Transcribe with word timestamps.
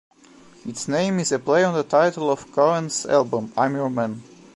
Its 0.65 0.87
name 0.87 1.19
is 1.19 1.31
a 1.31 1.37
play 1.37 1.63
on 1.63 1.75
the 1.75 1.83
title 1.83 2.31
of 2.31 2.51
Cohen's 2.53 3.05
album 3.05 3.53
"I'm 3.55 3.75
Your 3.75 3.87
Man". 3.91 4.23